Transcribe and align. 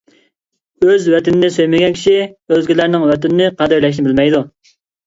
ئۆز 0.85 1.05
ۋەتىنىنى 1.15 1.51
سۆيمىگەن 1.57 1.99
كىشى 1.99 2.17
ئۆزگىلەرنىڭ 2.23 3.07
ۋەتىنىنى 3.13 3.55
قەدىرلەشنى 3.63 4.09
بىلمەيدۇ. 4.11 4.47